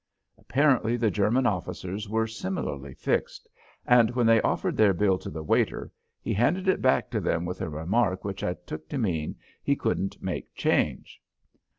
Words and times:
Apparently 0.39 0.97
the 0.97 1.11
German 1.11 1.45
officers 1.45 2.09
were 2.09 2.25
similarly 2.25 2.95
fixed, 2.95 3.47
and 3.85 4.09
when 4.15 4.25
they 4.25 4.41
offered 4.41 4.75
their 4.75 4.95
bill 4.95 5.19
to 5.19 5.29
the 5.29 5.43
waiter 5.43 5.91
he 6.19 6.33
handed 6.33 6.67
it 6.67 6.81
back 6.81 7.11
to 7.11 7.19
them 7.19 7.45
with 7.45 7.61
a 7.61 7.69
remark 7.69 8.25
which 8.25 8.43
I 8.43 8.55
took 8.55 8.89
to 8.89 8.97
mean 8.97 9.33
that 9.33 9.37
he 9.61 9.75
couldn't 9.75 10.19
make 10.19 10.55
change. 10.55 11.21